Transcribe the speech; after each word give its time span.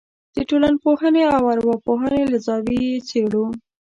د 0.35 0.37
ټولنپوهنې 0.49 1.23
او 1.35 1.43
ارواپوهنې 1.53 2.23
له 2.31 2.37
زاویې 2.47 2.81
یې 2.91 2.99
څېړو. 3.09 3.45